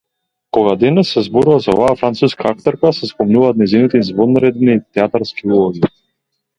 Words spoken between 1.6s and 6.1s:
за оваа француска актерка, се спомнуваат нејзините извонредни театарски улоги.